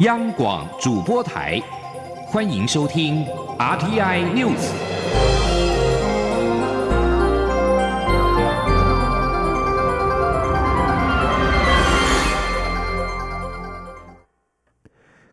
[0.00, 1.58] 央广主播台，
[2.26, 3.24] 欢迎收听
[3.58, 4.70] RTI News。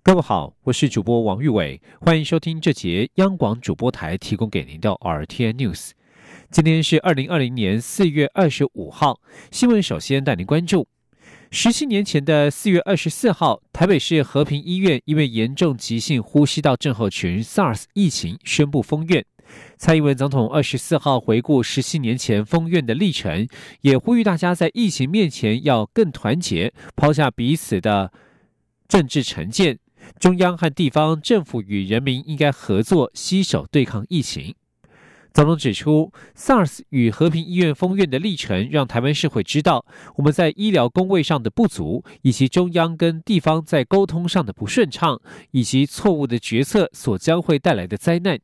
[0.02, 5.90] 各位好，我是主播王玉伟，欢迎收听这节央广主播台提供给您的 RTI News。
[6.50, 9.20] 今天是二零二零年四月二十五号，
[9.52, 10.88] 新闻首先带您关注。
[11.56, 19.24] 十七年前的四月二十四号，台北市和平医院因为严重急性呼吸道症候群 SARS 疫情宣布封院。
[19.78, 23.48] 蔡英文总统二十四号回顾十七年前封院的历程，
[23.82, 28.12] 也呼吁大家在疫情面前要更团结，抛下彼此的
[28.88, 29.78] 政治成见，
[30.20, 34.56] 中央和地方政府与人民应该合作，携手对抗疫情。
[35.34, 39.84] 总统指出，SARS 与和平医院封院的历程，让台湾社会知道
[40.16, 48.40] 我们在医疗工位上的不足，以及中央跟地方在沟通上的不顺畅，以及错误的决策所将会带来的灾难。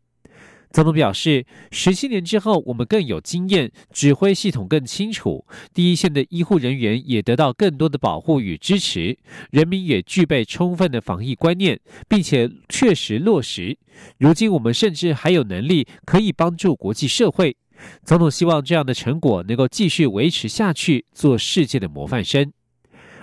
[0.71, 9.17] 总统表示，十七年之后，我们更有经验，指挥系统更清楚，第一线的医护人员也得到更多的保护与支持，
[9.49, 13.77] 人民也具备充分的防疫观念，并且确实落实。
[14.19, 17.57] 如今，我们甚至还有能力可以帮助国际社会。
[18.03, 22.51] 总统希望这样的成果能够继续维持下去，做世界的模范生。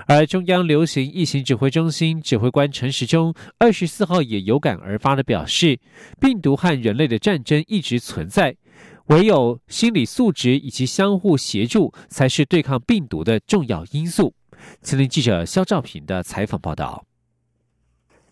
[0.08, 5.80] 而中央流行疫情指挥中心指挥官陈时中二十四号也有感而发的表示，
[6.20, 8.56] 病毒和人类的战争一直存在，
[9.06, 14.32] 唯有心理素质以及相互协助才是对抗病毒的重要因素。
[14.80, 17.04] 吉林记者肖兆平的采访报道。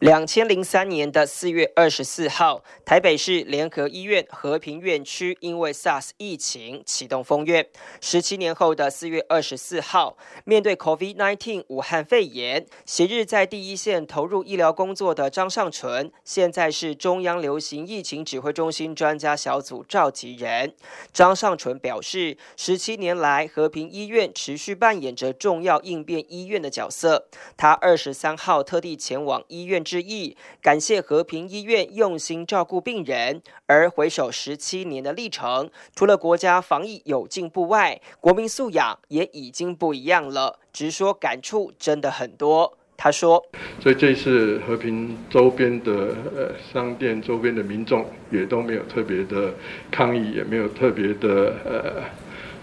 [0.01, 7.67] 两千零三年的四月二十四号，台北市联合医院和平院区因为 SARS 疫情启动封院。
[8.01, 20.75] 十七年后的四月二十四号，面对 COVID-19 武汉肺炎，昔日在第一线投入医疗工作的张尚淳，现在是中央流行疫情指挥中心专家小组召集人。
[21.13, 27.29] 张尚淳表示，十七年来，和平医院持续扮演着重要应变医院的角色。
[27.57, 29.84] 他二十三号特地前往医院。
[29.85, 33.43] 之意，感谢和平医院用心照顾病人。
[33.67, 40.59] 而回首十七年的历程，除了国家防疫有进步外，国民素养也已经不一样了。
[40.73, 42.79] 直说感触真的很多。
[42.97, 43.45] 他说
[43.83, 49.53] ：“所以这次和平周边的呃商店周边的民众也都没有特别的
[49.91, 52.03] 抗议，也没有特别的呃。”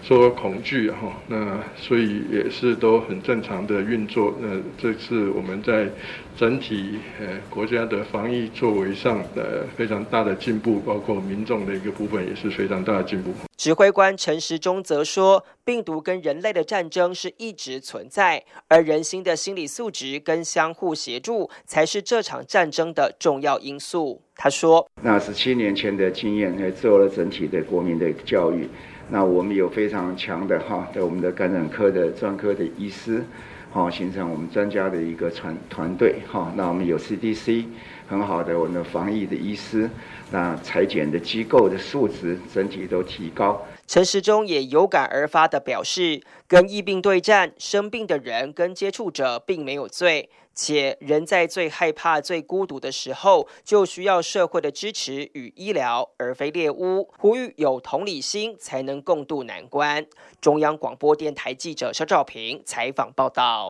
[0.02, 4.34] 说恐惧哈，那所以也是都很正常的运作。
[4.40, 5.88] 那这次我们在
[6.36, 13.32] 整体呃国家的防疫作为上的非常大的进步，包括民众的一个部分也是非常大的进步。
[13.56, 24.20] 指挥官陈时中则说，病毒跟人类的战争是一直存在，而人心的心理素质跟相互协助才是这场战争的重要因素。
[24.34, 28.68] 他说：“那十七年前的经验，也做了整体的国民的教育。”
[29.08, 33.22] 那我们有非常强的哈，在我们的感染科的专科的医师，
[33.70, 36.52] 好形成我们专家的一个团团队哈。
[36.56, 37.64] 那我们有 CDC
[38.08, 39.88] 很好的我们的防疫的医师，
[40.30, 43.60] 那裁剪的机构的素质整体都提高。
[43.92, 50.30] 陈时中也有感而发的表示，跟疫病对战，生病的人跟接触者并没有罪。
[50.54, 57.10] 且人在最害怕、最孤独的时候，就需要社会的支持与医疗，而非猎巫。
[57.18, 60.06] 呼吁有同理心，才能共度难关。
[60.40, 63.68] 中央广播电台记者肖兆平采访报道。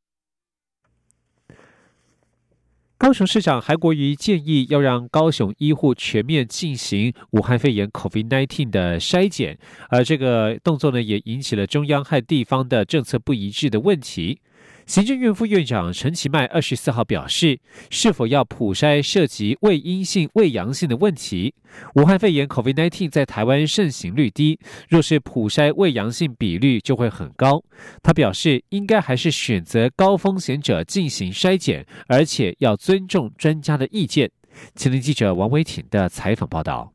[3.13, 9.59] 高雄市长韩国瑜建议要让高雄医护全面进行武汉肺炎 （COVID-19） 的筛检，
[9.91, 14.39] 而这个动作呢，也引起了中央和地方的政策不一致的问题。
[14.87, 17.59] 行政院副院长陈其迈二十四号表示，
[17.91, 21.55] 是否要普筛涉及未阴性、未阳性的问题。
[21.95, 27.63] 武汉肺炎 （COVID-19） 在台湾盛行率低，若是普筛未阳性比率就会很高。
[28.03, 34.31] 他表示，应该还是选择高风险者进行筛检，而且要尊重专家的意见。
[34.75, 36.93] 前天记者王维挺的采访报道。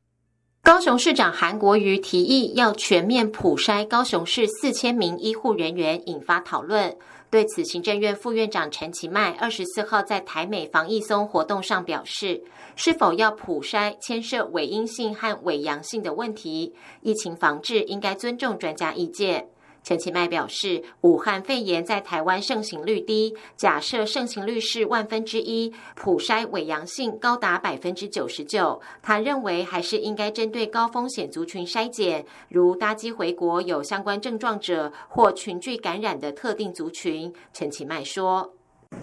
[0.61, 6.93] 高雄市长韩国瑜提议要全面普筛高雄市四千名医护人员，引发讨论。
[7.29, 12.41] 对此，行政院副院长陈其迈二十四号在台美防疫松活动上表示，
[12.77, 19.49] 是否要普筛牵涉伪阴性和伪阳性的问题，疫情防治应该尊重专家意见。
[19.87, 28.81] 陈其迈表示，武汉肺炎在台湾盛行率低，假设盛行率是万分之一，普筛伪阳性高达百分之九十九。
[29.01, 37.33] 他认为还是应该针对高风险族群筛检，如搭机回国有相关症状者或群聚感染的特定族群。
[37.53, 38.53] 陈其迈说。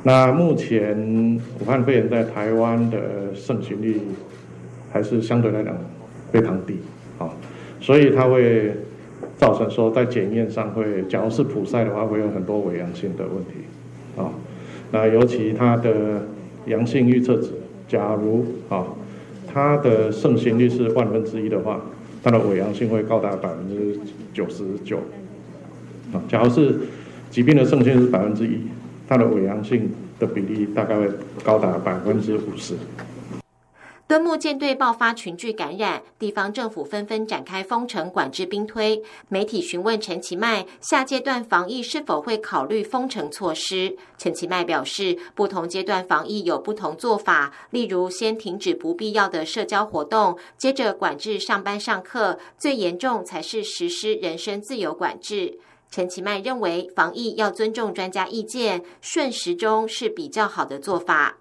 [0.02, 4.02] 那目前武汉肺炎在台湾的盛行率
[4.92, 5.74] 还是相对来讲
[6.30, 6.76] 非常低，
[7.16, 7.30] 啊，
[7.80, 8.76] 所以它会
[9.38, 13.52] 造成说在检验上会，假如是普筛的话，会有很多伪阳性的问题，
[14.16, 14.30] 啊，
[14.92, 16.22] 那尤其它的
[16.66, 17.50] 阳性预测值，
[17.88, 18.86] 假如啊
[19.52, 21.80] 它的盛行率是万分之一的话，
[22.22, 23.98] 它的伪阳性会高达百分之
[24.32, 24.98] 九十九，
[26.12, 26.76] 啊，假如是
[27.30, 28.58] 疾病的盛行是百分之一。
[29.06, 31.06] 它的伪阳性的比例大概会
[31.44, 32.72] 高达百分之五十。
[34.06, 39.02] 敦木舰队爆发群聚感染，地方政府纷纷展开封城管制兵推。
[39.30, 43.96] 媒体询问陈其迈，下阶段防疫是否会考虑封城措施？
[44.18, 55.58] 陈其迈表示，不同阶段防疫有不同做法，例如先停止不必要的社交活动，接着管制上班上课，最严重才是实施人身自由管制。
[55.90, 61.38] 陈其迈认为，防疫要尊重专家意见，顺时钟是比较好的做法。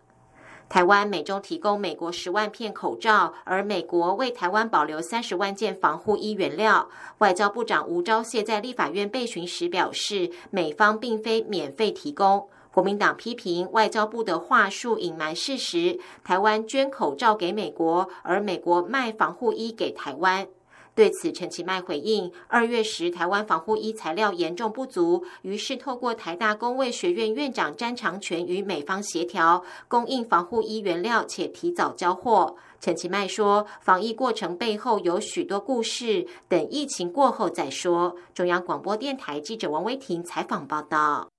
[0.70, 6.90] 台湾每周提供美国十万片口罩，而美国为台湾保留三十万件防护衣原料。
[7.20, 12.48] 外交部长吴钊燮在立法院被询时表示，美方并非免费提供。
[12.72, 20.48] 国民党批评外交部的话术隐瞒事实，台湾捐口罩给美国，而美国卖防护衣给台湾。
[20.96, 32.56] 对此，陈其迈回应：二月时，台湾防护衣材料严重不足，于是透过台大工卫学院院长詹长全与美方协调，供应防护衣原料，且提早交货。
[32.80, 38.16] 陈其迈说，防疫过程背后有许多故事，等疫情过后再说。
[38.36, 41.33] 中央广播电台记者王威婷采访报道。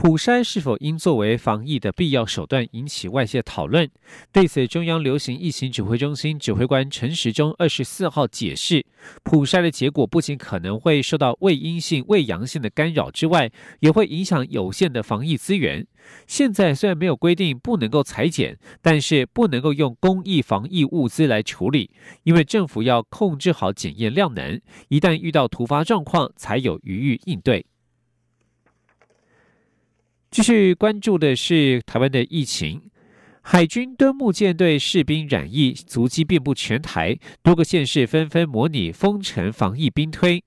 [0.00, 3.90] 普筛是否应作为防疫的必要手段，引起外界讨论。
[4.30, 8.86] 对此，中央流行疫情指挥中心指挥官陈时中二十四号解释，
[9.24, 13.50] 普筛的结果不仅可能会受到未阴性、未阳性的干扰之外，
[13.80, 15.84] 也会影响有限的防疫资源。
[16.28, 21.90] 现在虽然没有规定不能够裁剪，但是不能够用公益防疫物资来处理，
[22.22, 24.60] 因为政府要控制好检验量能，
[24.90, 27.66] 一旦遇到突发状况，才有余裕应对。
[30.30, 32.82] 继续关注的是台湾的疫情，
[33.40, 40.44] 海军敦木舰队士兵染疫，足迹遍布全台，多个县市纷纷模拟封城防疫兵推。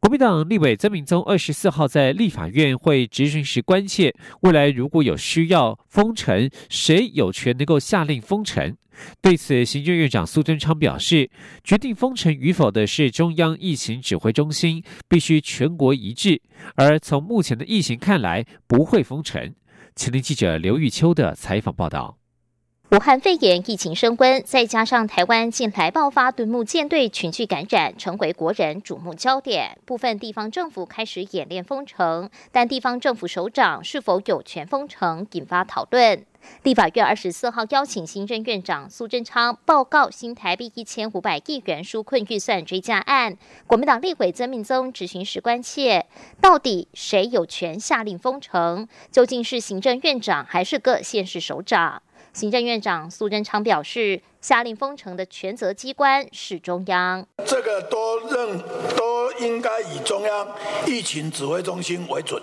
[0.00, 8.76] 国民党立委曾明宗二十四号在立法院会质询时关切，未来如果有需要封城，谁有权能够下令封城？
[9.20, 11.30] 对此，行政院长苏贞昌表示，
[11.62, 16.40] 决定封城与否的是中央疫情指挥中心，必须全国一致。
[16.76, 19.54] 而从目前的疫情看来，不会封城。
[19.96, 22.18] 前天记者刘玉秋的采访报道。
[22.94, 29.76] 武汉肺炎疫情升温，再加上台湾近来爆发敦木舰队群聚感染，成为国人瞩目焦点。
[29.84, 36.24] 部分地方政府开始演练封城，但地方政府首长是否有权封城，引发讨论。
[36.62, 43.36] 立法院二十四号邀请新任院长苏贞昌报告新台币一千五百亿元纾困预算追加案。
[43.66, 46.06] 国民党立委曾命宗执行时关切，
[46.40, 48.86] 到底谁有权下令封城？
[49.10, 52.00] 究竟是行政院长还是各县市首长？
[52.34, 58.58] 行政院长苏贞昌表示，下令封城的权责机关是中央，这个都认
[58.96, 60.48] 都应该以中央
[60.84, 62.42] 疫情指挥中心为准。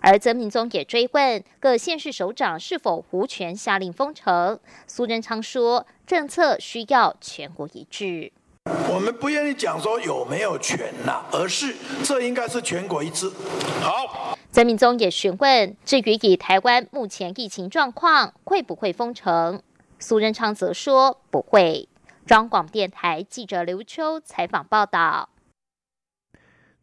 [0.00, 4.58] 而曾明宗也追问各县市首长是否无权下令封城，
[4.88, 8.32] 苏贞昌说，政策需要全国一致。
[8.88, 13.30] 我们不愿意讲说有没有权呐，而是这应该是全国一致。
[13.80, 14.31] 好。
[14.52, 19.62] 曾明宗也询问，至于以台湾目前疫情状况，会不会封城？
[19.98, 21.88] 苏仁昌则说不会。
[22.26, 25.30] 中广电台记者刘秋采访报道。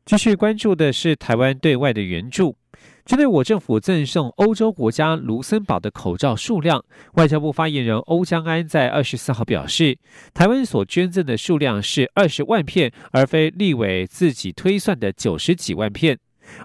[0.04, 2.58] 继续关注的是台湾对外的援助，
[3.06, 6.84] 针对我政府赠送欧洲国家卢森堡的口罩数量，
[7.14, 9.96] 外交部发言人欧江安在二十四号表示，
[10.34, 16.18] 台湾所捐赠的数量是二十万片，而非立委自己推算的九十几万片。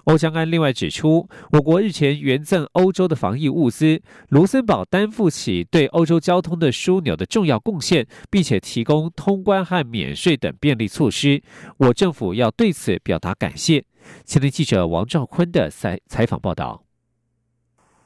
[0.05, 11.41] 欧江安另外指出，我国日前援赠欧洲的防疫物资，卢森堡担负起对欧洲交通的枢纽的重要贡献，并且提供通关和免税等便利措施。
[11.77, 13.85] 我政府要对此表达感谢。
[14.23, 16.83] 前天记者王兆坤的采采访报道。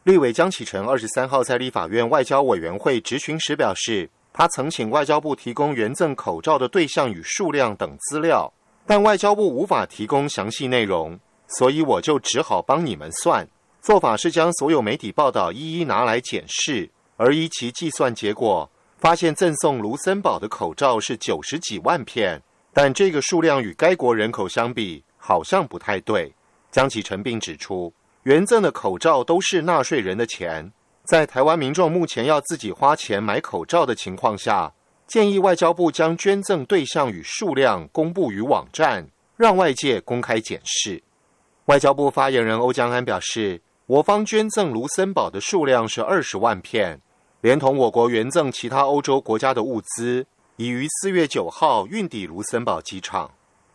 [0.03, 8.51] 立委江启臣二十三号在立法院外交委员会质询时表示，他曾请外交部提供援赠口罩的对象与数量等资料，
[8.87, 11.19] 但外交部无法提供详细内容。
[11.49, 13.47] 所以我就只好帮你们算，
[13.81, 22.41] 做法是将所有媒体报道一一拿来检视，而依其计算结果，发现赠送卢森堡的口罩是九十几万片，
[22.71, 26.31] 但这个数量与该国人口相比，好像不太对。
[26.71, 27.91] 江启臣并指出，
[28.23, 30.71] 捐赠的口罩都是纳税人的钱，
[31.03, 34.71] 在台湾民众目前要自己花钱买口罩的情况下，
[35.07, 41.01] 建议外交部将捐赠对象与数量公布于网站，让外界公开检视。
[41.69, 46.99] 外交部发言人欧江安表示，我方捐赠卢森堡的数量是二十万片，
[47.41, 53.29] 连同我国援赠其他欧洲国家的物资，已于四月九号运抵卢森堡机场。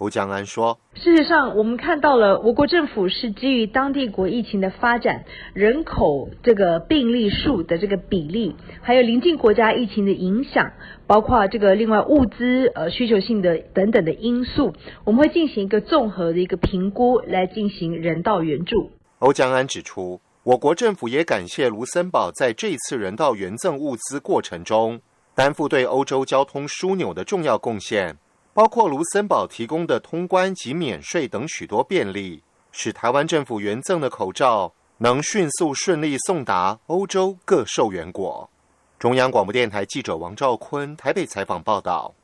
[0.04, 10.72] 欧江安说：“事实上，我们看到了，我国政府是基于当地国疫情的发展、人口这个病例数的这个比例，还有邻近国家疫情的影响，
[11.06, 25.00] 包括这个另外物资呃需求性的等等的因素，我们会进行一个综合的一个评估，来进行人道援助。”欧江安指出，我国政府也感谢卢森堡在这次人道援赠物资过程中，
[25.34, 28.18] 担负对欧洲交通枢纽的重要贡献。
[28.54, 38.48] 包括卢森堡提供的通关及免税等许多便利，使台湾政府援赠的口罩能迅速顺利送达欧洲各受援国。
[38.96, 42.14] 中央广播电台记者王兆坤台北采访报道。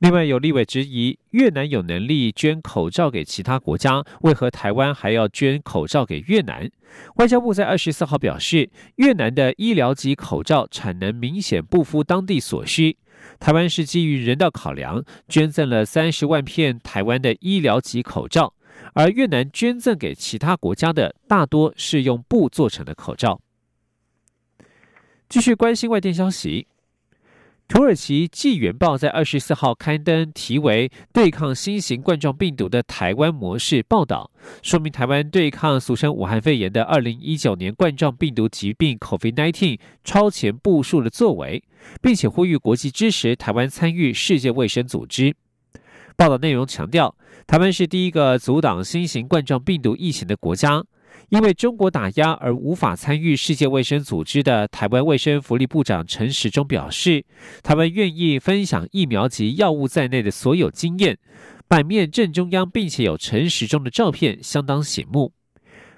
[0.00, 6.70] 另外，有立委质疑，越南有能力捐口罩给其他国家，为何台湾还要捐口罩给越南？
[7.16, 12.96] 外交部在二十四号表示，越南的医疗级口罩产能明显不敷当地所需，
[13.38, 18.52] 台湾是基于人道考量，捐赠了三十万片台湾的医疗级口罩，
[18.94, 23.40] 而越南捐赠给其他国家的大多是用布做成的口罩。
[25.28, 26.66] 继续关心外电消息。
[27.68, 34.30] 土耳其《纪元报》在二十四号刊登题为“对抗新型冠状病毒的台湾模式”报道，
[34.62, 41.62] 说明台湾对抗俗称武汉肺炎的二零一九年冠状病毒疾病 （COVID-19） 超前部署的作为，
[42.00, 45.36] 并且呼吁国际支持台湾参与世界卫生组织。
[46.16, 47.14] 报道内容强调，
[47.46, 50.82] 台湾是第一个阻挡新型冠状病毒疫情的国家。
[51.30, 57.24] 因为中国打压而无法参与世界卫生组织的台湾卫生福利部长陈时中表示，
[57.62, 61.18] 他们愿意分享疫苗及药物在内的所有经验。
[61.68, 65.32] 版面正中央，并且有陈时中的照片，相当醒目。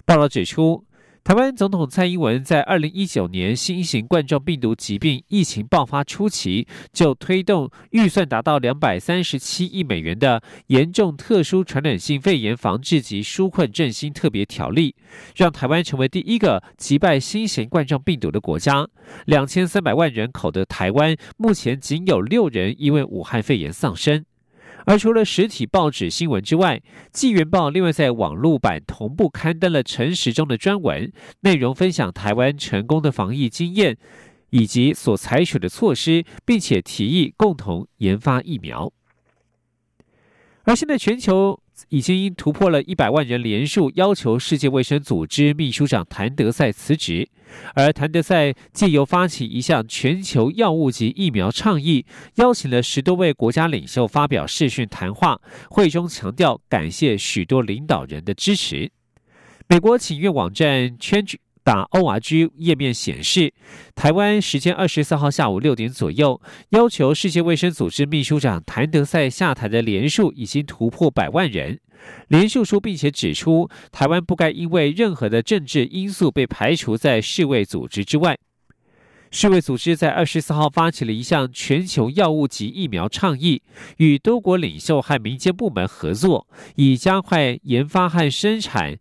[0.05, 0.85] 报道指出。
[1.23, 14.97] 台湾总统蔡英文在二零一九年新型冠状病毒疾病疫情爆发初期，就推动预算达到两百三十七亿美元的严重特殊传染性肺炎防治及纾困振兴特别条例，
[15.37, 18.89] 让台湾成为第一个击败新型冠状病毒的国家。
[19.27, 24.25] 两千三百万人口的台湾，目前仅有六人因为武汉肺炎丧生。
[24.91, 26.79] 而除了实体报纸新闻之外，
[27.13, 33.97] 《纪元报》另外在网络版同步刊登了陈时中的专文，内容分享台湾成功的防疫经验
[34.49, 38.93] 以及所采取的措施，并且提议共同研发疫苗。
[40.65, 41.61] 而现在全球。
[41.89, 47.29] 已经突破了一百万人连数要求世界卫生组织秘书长谭德赛辞职，
[47.75, 52.05] 而谭德赛借由发起一项全球药物及疫苗倡议，
[52.37, 58.91] 邀请了十多位国家领袖发表视讯谈话，会中强调感谢许多领导人的支持。
[59.69, 61.41] 美国请愿网站全句。
[61.71, 63.55] 打 org 页面显示，
[63.95, 71.79] 台湾时间二十四号下午六点左右，要求世界卫生组织秘书长谭德赛下台的连数已经突破百万人。
[72.27, 78.37] 连署书并且指出，台湾不该因为任何的政治因素被排除在世卫组织之外。
[79.31, 83.63] 世卫组织在二十四号发起了一项全球药物及疫苗倡议，
[83.99, 88.99] 与多国领袖和民间部门合作，以加快研发和生产。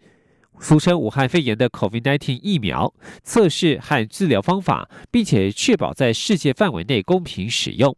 [0.60, 7.96] 俗称武汉肺炎的 COVID-19 疫苗测试和治疗方法，并且确保在世界范围内公平使用。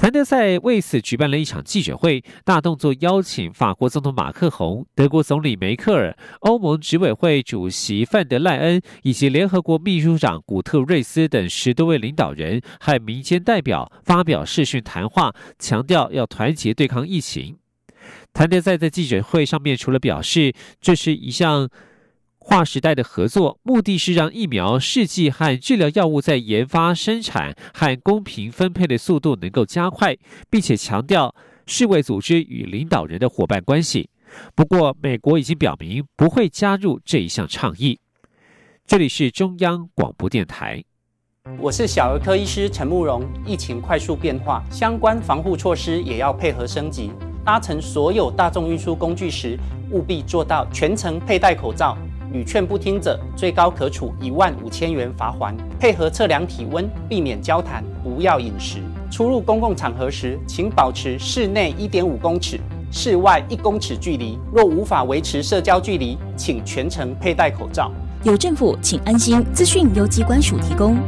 [0.00, 17.56] 谭德赛为此举办了一场记者会，大动作邀请法国总统马克宏、德国总理梅克尔、欧盟执委会主席范德赖恩以及联合国秘书长古特瑞斯等十多位领导人和民间代表发表视讯谈话，强调要团结对抗疫情。
[18.32, 21.68] 谭德赛在记者会上面除了表示这是一项
[22.38, 30.16] 划时代的合作，目的是让疫苗试剂和治疗药物在研发、生产和公平分配的速度能够加快，
[30.48, 31.34] 并且强调
[31.66, 34.08] 世卫组织与领导人的伙伴关系。
[34.54, 37.98] 不过，美国已经表明不会加入这一项倡议。
[38.86, 40.82] 这里是中央广播电台，
[41.58, 43.22] 我是小儿科医师陈慕容。
[43.44, 47.10] 疫情快速变化，相关防护措施也要配合升级。
[47.48, 49.58] 搭乘所有大众运输工具时，
[49.90, 51.96] 务必做到全程佩戴口罩。
[52.30, 55.56] 屡劝不听者，最高可处一万五千元罚款。
[55.80, 58.80] 配合测量体温，避免交谈，不要饮食。
[59.10, 62.60] 出入公共场合时，请保持室内一点五公尺，
[62.92, 64.38] 室外一公尺距离。
[64.52, 67.90] 若无法维持社交距离，请全程佩戴口罩。
[68.24, 69.42] 有政府，请安心。
[69.54, 70.98] 资讯由机关署提供。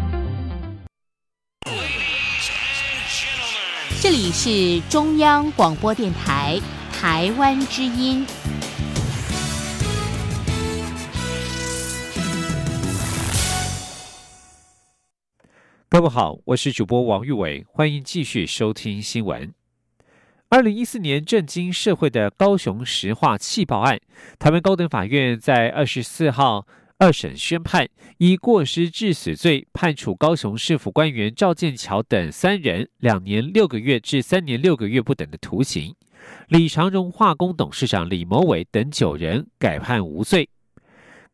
[4.02, 6.59] 这里是中央广播电台
[6.90, 8.25] 台湾之音。
[15.90, 19.52] 各位好，我是主播王玉伟，欢迎继续收听新闻。
[20.49, 24.00] 二零一四年震惊社会的高雄石化气爆案，
[24.38, 26.66] 台湾高等法院在二十四号
[27.00, 27.88] 二审宣判，
[28.19, 35.95] 以过失致死罪判处高雄市府官员赵建桥等三人两年六个月至三年六个月不等的徒刑，
[36.49, 40.50] 李长荣化工董事长李某伟等九人改判无罪。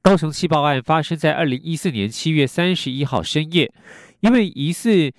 [0.00, 3.72] 高雄气爆案发生在二零一四年七月三十一号深夜。
[4.20, 5.12] 因为疑似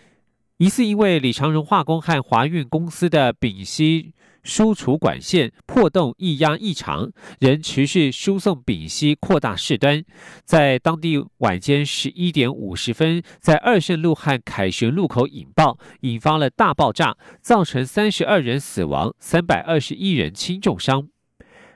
[0.60, 4.14] 疑似因为李长荣化工和华运公司的丙烯
[4.48, 10.02] 输出管线破洞溢压异常，仍持续输送丙烯扩大事端，
[10.46, 21.10] 在当地晚间十一点五十分，在二圣路和凯旋路口引爆，引发了大爆炸，造成三十二人死亡，三百二十一人轻重伤。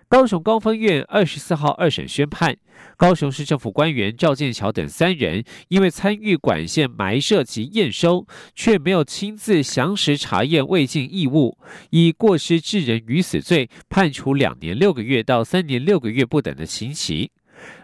[0.07, 2.57] 高雄高分院二十四号二审宣判，
[3.01, 11.57] 高雄市政府官员赵建桥等三人因为参与管线埋设及验收，却没有亲自详实查验未尽义务，
[11.89, 17.31] 以过失致人于死罪，判处两年六个月到三年六个月不等的刑期。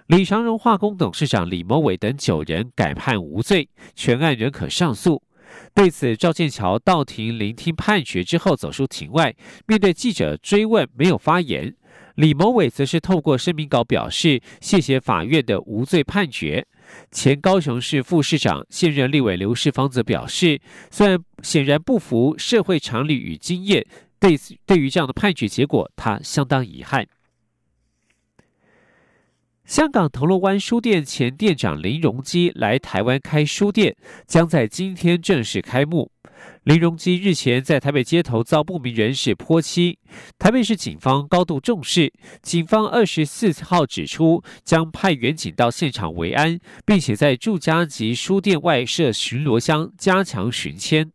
[0.06, 5.24] 李长荣化工董事长李某伟等九人改判无罪，全案仍可上诉。
[5.74, 11.74] 对此，赵建桥到庭聆听判决之后走出庭外，面对记者追问，没有发言。
[12.18, 16.66] 李某伟则是透过声明稿表示，谢谢法院的无罪判决。
[17.12, 20.60] 前高雄市副市长、现任立委刘世芳则表示，
[20.90, 23.86] 虽然显然不符社会常理与经验，
[24.20, 27.06] 对对于这样的判决结果，他相当遗憾。
[29.68, 33.94] 香港铜锣湾书店前店长林荣基来台湾开书店，
[34.26, 36.10] 将在今天正式开幕。
[36.63, 40.00] 林荣基日前在台北街头遭不明人士泼漆，
[40.39, 42.13] 台北市警方高度重视。
[42.41, 51.12] 警方二十四号指出，将派员警到现场维安，并且在住家及书店外设巡逻箱，加强巡签。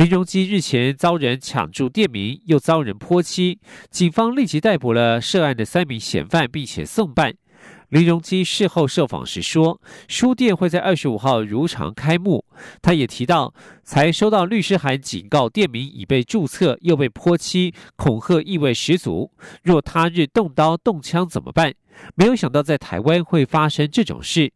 [0.00, 3.58] 林荣基日前遭人抢注店名，又遭人泼漆，
[3.90, 7.34] 警方立即逮捕了涉案的三名嫌犯，并且送办。
[7.90, 12.46] 林荣基事后受访时说：“书店会在二十五号如常开幕。”
[12.80, 13.52] 他也提到，
[13.84, 19.30] 才收到律师函警告店名已被注册，又被泼漆，恐吓意味十足。
[19.62, 21.74] 若他日动刀动枪怎么办？
[22.14, 24.50] 没有想到在台湾会发生这种事。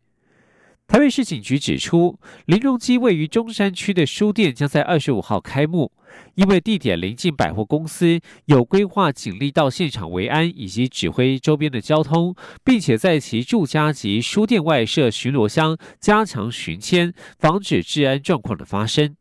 [0.86, 5.90] 台北市警局指出，林荣基位于中山区的书店将在二十五号开幕。
[6.36, 19.16] 因为地点临近百货公司，有规划警力到现场维安以及指挥周边的交通，并且在其住家及书店外设巡逻箱，加强巡签，防止治安状况的发生。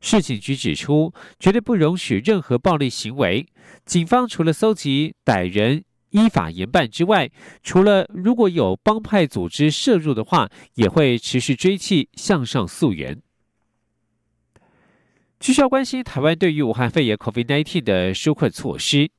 [0.00, 3.46] 市警局指出，绝对不容许任何暴力行为。
[3.84, 7.30] 警方除了搜集歹人依法严办之外，
[7.62, 13.20] 除了如果有帮派组织涉入的话，也会持续追缉，向上溯源。
[15.40, 19.10] 需要关心台湾对于武汉肺炎 （COVID-19） 的纾困措施。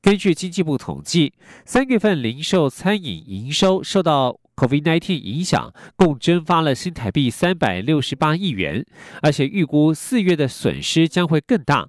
[0.00, 8.84] 根据经济部统计，三月份零售餐饮营收受到 COVID-19 影响，共蒸发了新台币三百六十八亿元，
[9.22, 11.88] 而且预估四月的损失将会更大。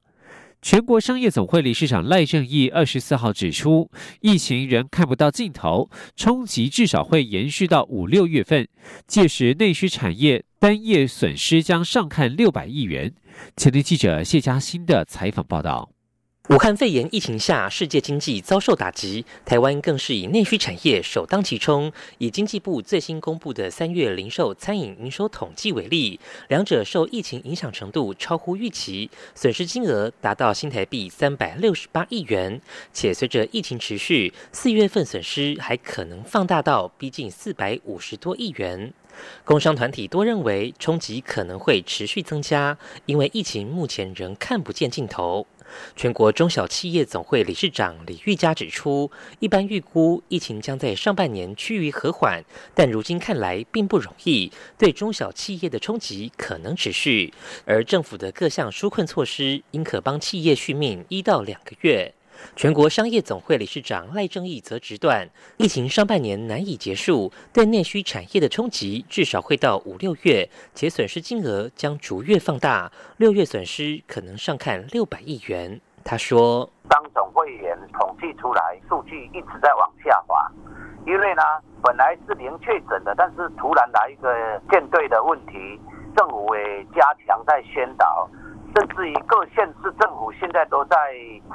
[0.62, 8.68] 全国商业总会理事长赖正义二十四号指出，疫情仍看不到尽头，冲击至少会延续到五六月份，
[9.08, 13.14] 届时内需产业单业损失将上看六百亿元。
[13.56, 15.99] 前天记者谢佳欣的采访报道。
[16.50, 21.92] 武汉肺炎疫情下，世界经济遭受打击，台湾更是以内需产业首当其冲。
[22.18, 32.60] 以经济部最新公布的三月零售餐饮营收统计为例，两者受疫情影响程度超乎预期，损失金额达到新台币三百六十八亿元，
[32.92, 38.92] 且随着疫情持续，四月份损失还可能放大到逼近四百五十多亿元。
[39.46, 45.46] 工商团体多认为冲击可能会持续增加，因为疫情目前仍看不见尽头。
[45.96, 57.34] 全国中小企业总会理事长李玉佳指出，一般预估疫情将在上半年趋于和缓，但如今看来并不容易，对中小企业的冲击可能持续。
[57.66, 62.14] 而政府的各项纾困措施，应可帮企业续命一到两个月。
[62.56, 75.80] 全国商业总会理事长赖正义则直断，疫情上半年难以结束，对内需产业的冲击至少会到五六月，且损失金额将逐月放大，六月损失可能上看六百亿元。
[76.04, 80.50] 他说：“当总会员统计出来，数据一直在往下滑，
[81.06, 81.44] 因为呢，
[81.84, 85.54] 本来是零确诊的，但是突然来一个舰队的问题，
[86.16, 88.28] 政府也加强在宣导，
[88.76, 90.96] 甚至于各县市政府现在都在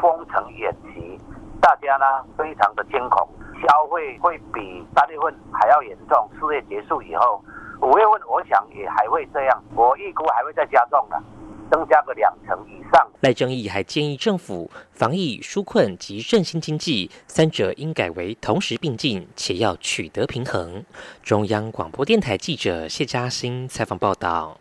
[0.00, 1.18] 封城演习，
[1.60, 2.04] 大家呢
[2.36, 3.28] 非常的惊恐，
[3.62, 6.28] 消费会比三月份还要严重。
[6.40, 7.42] 四月结束以后，
[7.80, 11.22] 五月份我想也还会这样，我预估还会再加重的。”
[11.70, 13.08] 增加个两成以上。
[13.20, 20.84] 赖正义还建议政府防疫纾困及振兴经济三者应改为同时并进，且要取得平衡。
[21.22, 24.58] 中央广播电台记者谢嘉欣采访报道。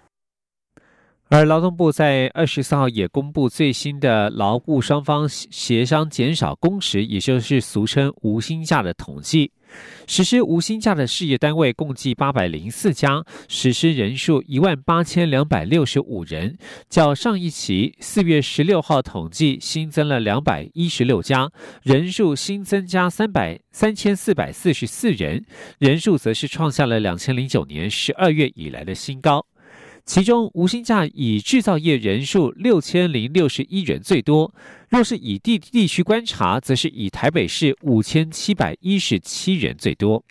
[1.29, 9.51] 而劳动部在二十四号也公布最新的劳务双方协商减少工时，也就是俗称无薪假的统计。
[10.05, 16.55] 实施无薪假的事业单位共计八百零四家，实施人数一万八千两百六十五人，
[16.87, 21.49] 较上一期四月十六号统计新增了两百一十六家，
[21.81, 25.43] 人数新增加三百三千四百四十四人，
[25.79, 29.43] 人数则是创下了两千零九年十二月以来的新高。
[30.05, 34.53] 其中无薪假以制造业人数六千零六十一人最多，
[34.89, 40.23] 若是以地地区观察，则是以台北市五千七百一十七人最多。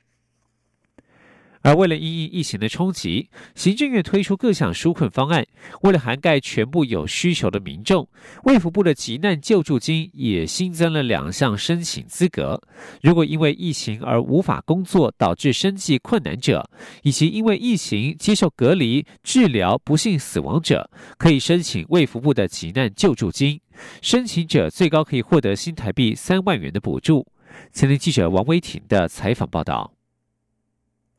[1.62, 5.46] 而为了因应疫情的冲击，行政院推出各项纾困方案。
[5.82, 8.08] 为了涵盖全部有需求的民众，
[8.44, 12.60] 卫福部的急难救助金也新增了两项申请资格。
[13.00, 16.68] 如果因为疫情而无法工作，导致生计困难者，
[17.02, 23.60] 以及因为疫情接受隔离治疗不幸死亡者，可以申请卫福部的急难救助金。
[24.02, 27.26] 申请者最高可以获得新台币三万元的补助。
[27.72, 30.01] 前天记者王威婷的采访报道。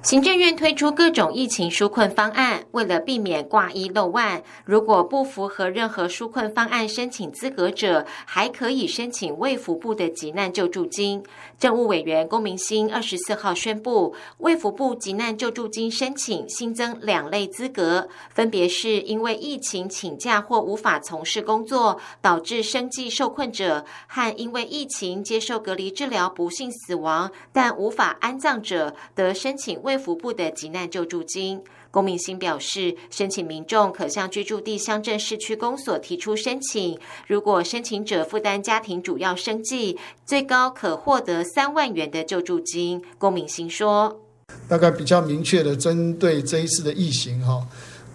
[0.04, 11.24] 行政院推出各种疫情纾困方案，为了避免挂一漏万，如果不符合任何纾困方案申请资格者，还可以申请卫福部的急难救助金。
[11.58, 29.93] 政务委员龚明鑫二十四号宣布，卫福部急难救助金申请新增两类资格，分别是因为疫情请假或无法从事工作导致生计受困者，和因为疫情接受隔离治疗不幸死亡但无法安葬者，得申请卫。
[29.94, 36.98] 卫福部的急难救助金，龚明星表示，申请民众可向居住地乡镇市区公所提出申请。
[37.28, 43.04] 如果申请者负担家庭主要生计，最高可获得三万元的救助金。
[43.20, 44.20] 龚明星说
[44.68, 47.64] ：“大概比较明确的针对这一次的疫情哈，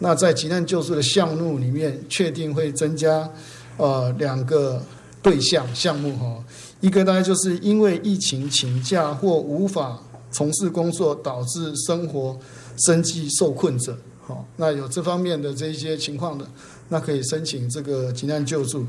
[0.01, 3.31] 那在急难救助的项目里面，确定会增加
[3.77, 4.83] 呃两个
[5.23, 6.43] 对象项目哈，
[6.81, 12.39] 一个大概就是因为疫情请假或无法。”从事工作导致生活
[12.87, 16.47] 生计受困者，好，那有这方面的这一些情况的，
[16.89, 18.85] 那可以申请这个急难救助。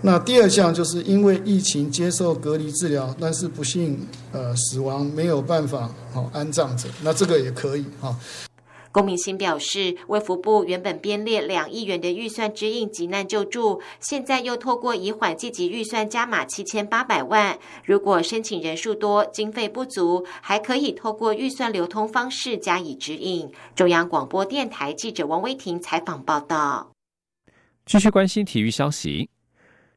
[0.00, 8.16] 那第二项就是因为疫情接受隔离治疗，但是不幸呃死亡没有办法好安葬者，那这个也可以哈。
[8.92, 17.58] 龚明鑫表示，卫福部原本编列两亿元的预算指引急难救助，现在又透过以缓计及预算加码七千八百万。
[17.86, 23.50] 如果申请人数多、经费不足，还可以透过预算流通方式加以指引。
[23.74, 26.92] 中央广播电台记者王威婷采访报道。
[27.86, 29.28] 继续关心体育消息，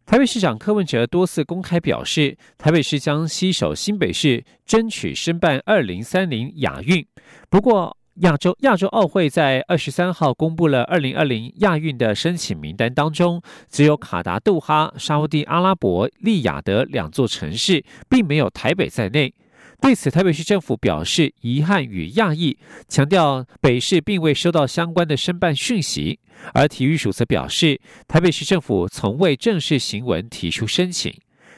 [0.05, 7.05] 台北市长柯文哲多次公开表示，台北市将携手新北市，争取申办二零三零亚运。
[7.49, 19.33] 不过，亚洲亚洲奥会在二十三号公布了二零二零亚运的申请名单，当中只有卡达、杜哈、沙地阿拉伯、利雅得两座城市，并没有台北在内。
[19.81, 26.21] 对此，台北市政府表示遗憾与讶异，强调北市并未收到相关的申办讯息。
[26.53, 31.13] 而体育署则表示，台北市政府从未正式行文提出申请。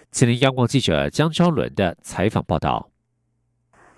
[0.10, 2.90] 今天，央广记者江昭伦的采访报道。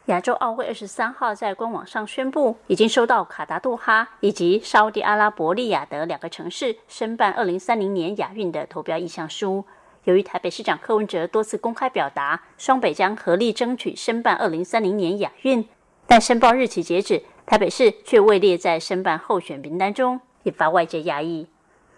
[0.09, 9.63] 亚洲奥会二十三号在官网上宣布，已经收到卡达杜哈以及沙地阿拉伯利雅得两个城市申办二零三零年亚运的投标意向书。
[10.05, 15.63] 由于台北市长柯文哲多次公开表达，双北将合力争取申办二零三零年亚运，
[16.07, 21.45] 但申报日期截止，台北市却未列在申办候选名单中，引发外界压抑。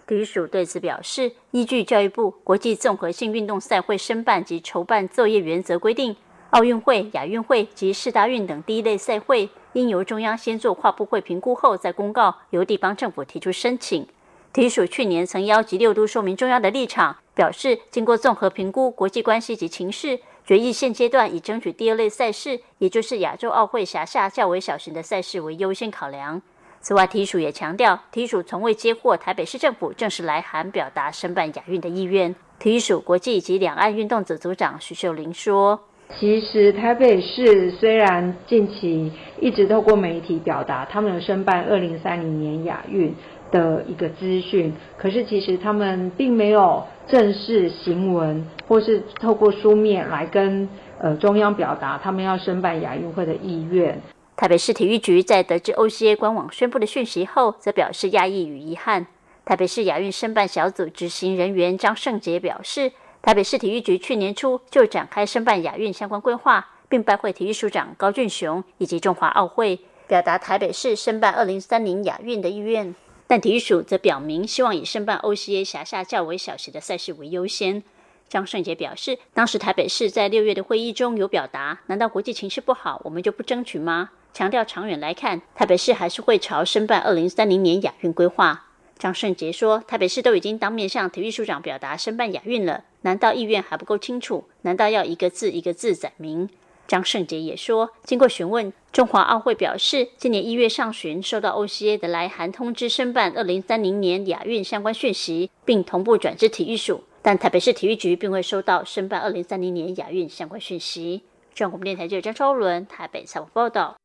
[0.05, 6.17] 体育署对此表示，依据教育部国际综合性运动赛会申办及筹办作业原则规定。
[6.51, 14.05] 奥运会、亚运会及世大运等第一类赛会，应由中央先做跨部会评估后再公告，由地方政府提出申请。
[14.51, 26.41] 体署去年曾邀集六都说明中央的立场，表示经过综合评估国际关系及情势，决议现阶段以争取第二类赛事，也就是亚洲奥会辖下较为小型的赛事为优先考量。
[26.81, 32.35] 此外，体署也强调，体署从未接获台北市政府正式来函表达申办亚运的意愿。
[32.59, 35.79] 体育署国际及两岸运动组组长徐秀玲说。
[36.19, 43.15] 其实台北市虽然近期一直透过媒体表达他们有申办二零三零年亚运
[43.49, 50.67] 的一个资讯，可是其实他们并没有正式行文或是透过书面来跟
[50.99, 53.99] 呃中央表达他们要申办亚运会的意愿。
[54.35, 59.07] 台北市体育局在得知 OCA 官网宣布的讯息后，则表示压抑与遗憾。
[59.43, 62.91] 台北市亚运申办小组执行人员张胜杰表示。
[63.21, 72.95] 台北市体育局去年初就展开申办亚运相关规划，并拜会体育署长高俊雄以及中华奥会，表达台北市申办二零三零亚运的意愿。
[73.27, 77.83] 但体育署则表明，希望以申办 OCA 辖下较为小型的赛事为优先。
[78.27, 84.09] 张胜杰表示，当时台北市在六月的会议中有表达，难道国际情势不好，我们就不争取吗？
[84.33, 88.65] 强调长远来看，台北市还是会朝申办二零三零年亚运规划。
[88.97, 94.45] 张胜杰说：“台北市都已经当面向体育署长表达申办亚运了，难道意愿还不够清楚？
[94.61, 96.49] 难道要一个字一个字载明？”
[96.87, 111.23] 张胜杰也说：“经过询问，中华奥会表示，今年一月上旬收到 OCA 的来函通知申办二零三零年亚运相关讯息，并同步转至体育署，但台北市体育局并未收到申办二零三零年亚运相关讯息。”
[111.55, 113.95] 中央广播电台记者张超伦台北采访报道。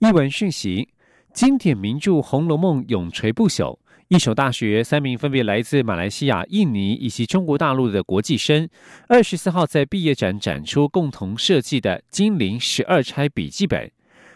[0.00, 0.88] 译文讯息。
[1.32, 3.76] 经典名著《红楼梦》永垂不朽。
[4.08, 8.68] 一所大学三名分别来自马来西亚、印尼以及中国大陆的国际生，
[9.08, 13.88] 二十四号在毕业展展出共同设计的《金陵十二钗笔记本》。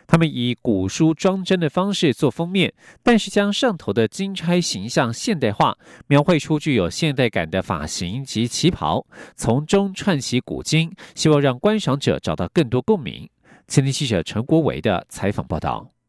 [0.09, 5.79] 他们以古书装帧的方式做封面，但是将上头的金钗形象现代化，
[6.09, 9.07] 描绘出具有现代感的发型及旗袍，
[9.37, 13.31] 从中串起古今，希望让观赏者找到更多共鸣。
[13.69, 16.00] 前天记者陈国维的采访报道。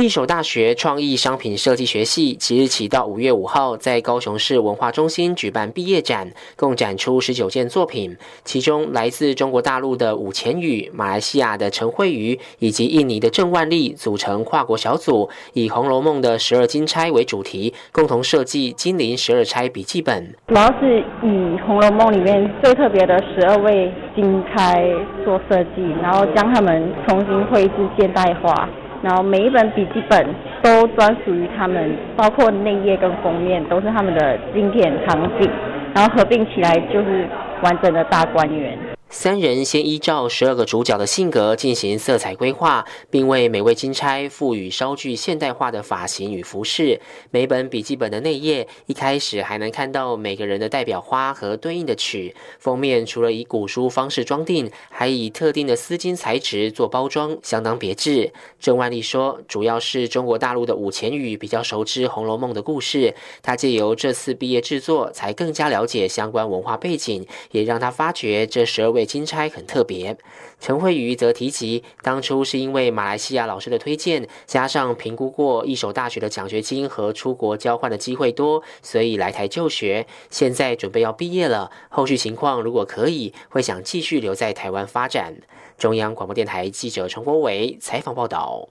[0.00, 8.16] 一手大学创意商品设计学系即日起到五月五号，在高雄市文化中心举办毕业展，共展出十九件作品。
[8.44, 20.22] 其中，来自中国大陆的武钱宇、马来西亚的陈慧瑜以及印尼的郑万丽组成跨国小组，以《红楼梦》的十二金钗为主题，共同设计《金陵十二钗笔记本》。
[20.46, 21.26] 主要是以
[21.66, 24.80] 《红楼梦》里面最特别的十二位金钗
[25.24, 28.68] 做设计，然后将它们重新绘制现代化。
[29.02, 30.26] 然后每一本笔记本
[30.62, 35.48] 都专属于他们，包括内页跟封面都是他们的经典场景，
[35.94, 37.26] 然后合并起来就是
[37.62, 38.76] 完整的大观园。
[39.10, 47.00] 三人先依照十二个主角的性格进行色彩规划，并为每位金钗赋予稍具现代化的发型与服饰。
[47.30, 52.36] 每本笔记本的内页一开始还能看到每个人的代表花和对应的曲。
[52.58, 58.30] 封面除了以古书方式装订，还以特定的丝巾材质做包装，相当别致。
[58.60, 70.16] 郑万丽说：“主要是中国大陆的五钱宇比较熟知《红楼梦》的故事，他借由这次毕业制作，才更加了解相关文化背景，也让他发觉这十二位。”金钗很特别，
[70.60, 80.06] 陈慧瑜则提及，当初是因为马来西亚老师的推荐，加上评估过一所大学的奖学金和出国交换的机会多，所以来台就学。
[80.30, 85.34] 现在准备要毕业了，后续情况如果可以，会想继续留在台湾发展。
[85.76, 88.68] 中央广播电台记者陈国伟采访报道。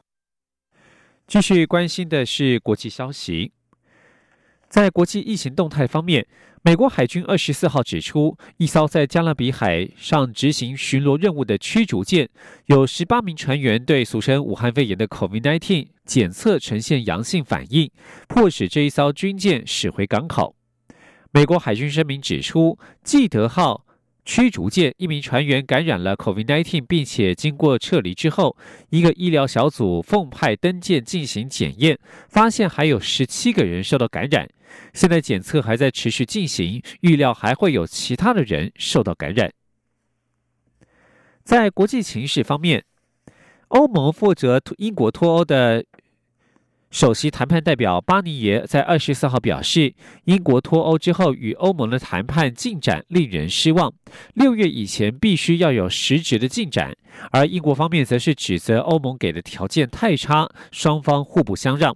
[1.26, 3.52] 继续关心的是国际消息，
[4.70, 6.26] 在国际疫情动态方面。
[6.64, 12.28] 美国海军二十四号指出，一艘在加勒比海上执行巡逻任务的驱逐舰，
[12.66, 17.90] 有十八名船员对俗称武汉肺炎的 COVID-19 检测呈现阳性反应，
[18.28, 20.56] 迫使这一艘军舰驶回港口。
[21.32, 23.87] 美国海军声明指出，记德号。
[24.28, 28.58] 驱逐舰一名船员感染了 COVID-19，并且经过撤离之后，
[28.90, 34.50] 一个医疗小组奉派登舰进行检验，发现还有十七个人受到感染。
[34.94, 39.50] 现在检测还在持续进行，预料还会有其他的人受到感染。
[41.46, 42.84] 在国际情势方面，
[43.70, 45.86] 欧盟负责英国脱欧的。
[46.90, 53.94] 首席谈判代表巴尼耶在二十四号表示，英国脱欧之后与欧盟的谈判进展令人失望，
[54.34, 56.96] 六月以前必须要有实质的进展。
[57.32, 61.96] 而英国方面则是指责欧盟给的条件太差，双方互不相让。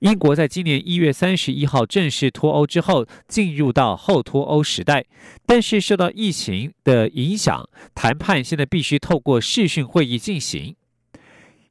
[0.00, 5.06] 英国在今年一月三十一号正式脱欧之后，进入到后脱欧时代，
[5.46, 10.76] 但是受到疫情的影响，谈判现在必须透过视讯会议进行。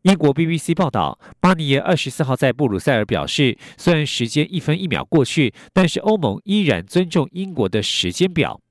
[0.06, 8.62] 英国 BBC 报道，巴尼耶二十四号在布鲁塞尔表示，虽然时间一分一秒过去，但是欧盟依然尊重英国的时间表。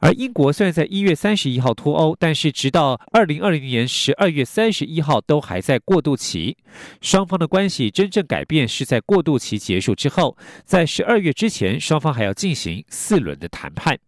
[0.00, 6.56] 而英国虽然在一月三十一号脱欧，但是直到二零二零年十二月三十一号都还在过渡期。
[7.02, 13.98] 双方的关系真正改变是在过渡期结束之后，在十二月之前，双方还要进行四轮的谈判。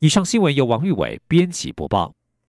[0.00, 2.12] 以上新闻由王玉伟编辑播报。